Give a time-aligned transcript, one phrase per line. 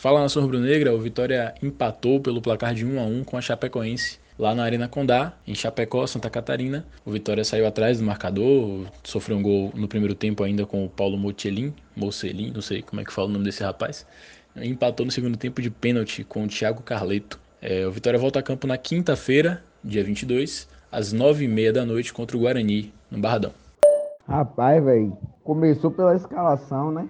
[0.00, 4.18] Fala nação rubro-negra, o Vitória empatou pelo placar de 1 a 1 com a Chapecoense
[4.38, 6.86] lá na Arena Condá, em Chapecó, Santa Catarina.
[7.04, 10.88] O Vitória saiu atrás do marcador, sofreu um gol no primeiro tempo ainda com o
[10.88, 14.06] Paulo Mocelin, Mocelin, não sei como é que fala o nome desse rapaz.
[14.56, 17.38] Empatou no segundo tempo de pênalti com o Thiago Carleto.
[17.60, 22.38] É, o Vitória volta a campo na quinta-feira, dia 22, às 9h30 da noite contra
[22.38, 23.52] o Guarani, no Barradão.
[24.26, 25.14] Rapaz, velho,
[25.44, 27.06] começou pela escalação, né?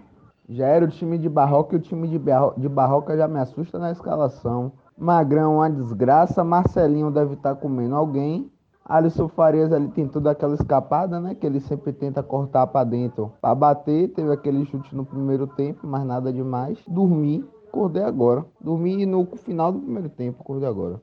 [0.53, 3.93] Já era o time de Barroca e o time de, Barroca já me assusta na
[3.93, 4.73] escalação.
[4.99, 6.43] Magrão, uma desgraça.
[6.43, 8.51] Marcelinho deve estar tá comendo alguém.
[8.85, 11.37] Alisson Farias ali tem toda aquela escapada, né?
[11.37, 14.09] Que ele sempre tenta cortar para dentro para bater.
[14.09, 16.79] Teve aquele chute no primeiro tempo, mas nada demais.
[16.89, 18.45] Dormi, acordei agora.
[18.61, 21.01] Dormi no final do primeiro tempo, acordei agora.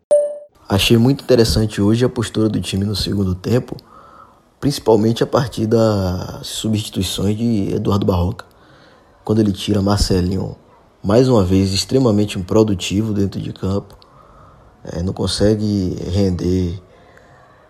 [0.68, 3.78] Achei muito interessante hoje a postura do time no segundo tempo,
[4.60, 8.57] principalmente a partir das substituições de Eduardo Barroca
[9.28, 10.56] quando ele tira Marcelinho,
[11.04, 13.94] mais uma vez extremamente improdutivo dentro de campo,
[14.86, 16.82] é, não consegue render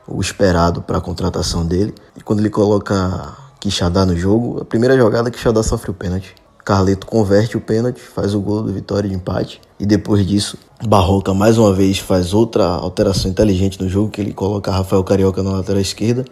[0.07, 1.95] o esperado para a contratação dele.
[2.15, 6.35] E quando ele coloca Quixadá no jogo, a primeira jogada Quixadá sofre o pênalti.
[6.63, 9.59] Carleto converte o pênalti, faz o gol do vitória de empate.
[9.79, 14.31] E depois disso, Barroca mais uma vez faz outra alteração inteligente no jogo, que ele
[14.31, 16.23] coloca Rafael Carioca na lateral esquerda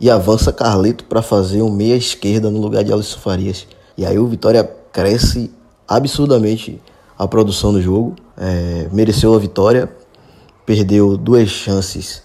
[0.00, 3.66] e avança Carleto para fazer um meia esquerda no lugar de Alisson Farias.
[4.00, 5.50] E aí o Vitória cresce
[5.86, 6.80] absurdamente
[7.18, 9.94] a produção do jogo, é, mereceu a vitória,
[10.64, 12.22] perdeu duas chances,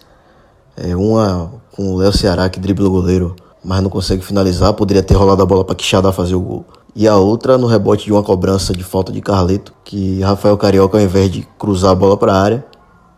[0.77, 5.03] é, uma com o Léo Ceará que dribla o goleiro, mas não consegue finalizar, poderia
[5.03, 6.65] ter rolado a bola para Quixadá fazer o gol.
[6.95, 10.97] E a outra no rebote de uma cobrança de falta de Carleto, que Rafael Carioca,
[10.97, 12.65] ao invés de cruzar a bola para a área,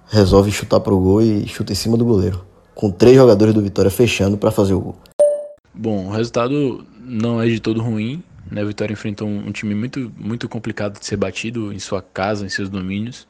[0.07, 3.61] resolve chutar para o gol e chuta em cima do goleiro, com três jogadores do
[3.61, 4.95] Vitória fechando para fazer o gol.
[5.75, 8.63] Bom, o resultado não é de todo ruim, né?
[8.63, 12.45] O Vitória enfrentou um, um, time muito, muito complicado de ser batido em sua casa,
[12.45, 13.27] em seus domínios.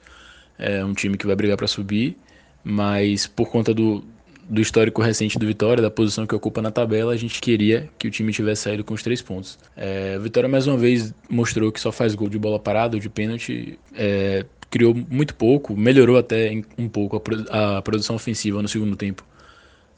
[0.58, 2.17] É um time que vai brigar para subir,
[2.64, 4.04] mas por conta do,
[4.50, 8.08] do histórico recente do Vitória, da posição que ocupa na tabela, a gente queria que
[8.08, 9.60] o time tivesse saído com os três pontos.
[9.76, 13.00] É, o Vitória mais uma vez mostrou que só faz gol de bola parada ou
[13.00, 13.77] de pênalti.
[13.94, 19.23] É, criou muito pouco, melhorou até um pouco a, a produção ofensiva no segundo tempo,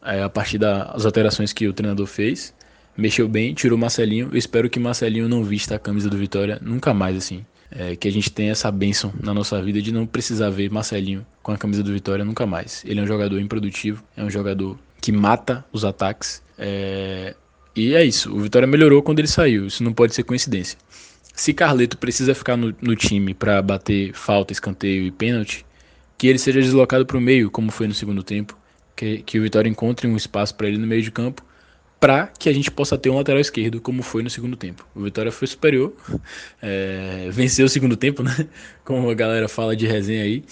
[0.04, 2.54] é, a partir das alterações que o treinador fez
[3.00, 4.30] mexeu bem, tirou Marcelinho.
[4.32, 7.46] Eu espero que Marcelinho não vista a camisa do Vitória nunca mais, assim.
[7.72, 11.24] É, que a gente tenha essa bênção na nossa vida de não precisar ver Marcelinho
[11.44, 12.84] com a camisa do Vitória nunca mais.
[12.86, 16.42] Ele é um jogador improdutivo, é um jogador que mata os ataques.
[16.58, 17.36] É...
[17.76, 20.78] E é isso, o Vitória melhorou quando ele saiu, isso não pode ser coincidência.
[21.34, 25.64] Se Carleto precisa ficar no, no time para bater falta, escanteio e pênalti,
[26.18, 28.58] que ele seja deslocado para o meio, como foi no segundo tempo,
[28.96, 31.44] que, que o Vitória encontre um espaço para ele no meio de campo
[32.00, 34.88] para que a gente possa ter um lateral esquerdo, como foi no segundo tempo.
[34.96, 35.94] O Vitória foi superior,
[36.62, 38.48] é, venceu o segundo tempo, né?
[38.86, 40.44] Como a galera fala de resenha aí.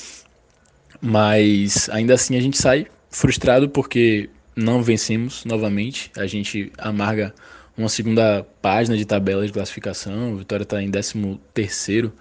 [1.01, 6.11] Mas ainda assim a gente sai frustrado porque não vencemos novamente.
[6.17, 7.33] A gente amarga
[7.77, 10.33] uma segunda página de tabela de classificação.
[10.33, 12.11] O Vitória está em 13 terceiro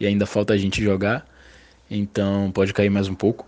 [0.00, 1.24] e ainda falta a gente jogar.
[1.88, 3.46] Então pode cair mais um pouco.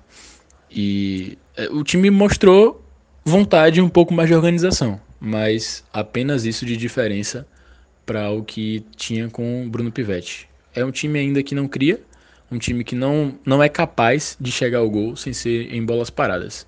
[0.70, 2.84] E é, o time mostrou
[3.24, 7.46] vontade e um pouco mais de organização mas apenas isso de diferença
[8.04, 10.46] para o que tinha com Bruno Pivetti.
[10.74, 11.98] É um time ainda que não cria,
[12.50, 16.10] um time que não, não é capaz de chegar ao gol sem ser em bolas
[16.10, 16.66] paradas.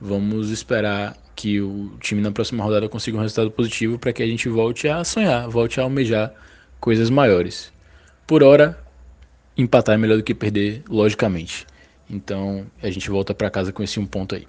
[0.00, 4.26] Vamos esperar que o time na próxima rodada consiga um resultado positivo para que a
[4.26, 6.34] gente volte a sonhar, volte a almejar
[6.80, 7.72] coisas maiores.
[8.26, 8.76] Por hora,
[9.56, 11.66] empatar é melhor do que perder, logicamente.
[12.10, 14.46] Então a gente volta para casa com esse um ponto aí.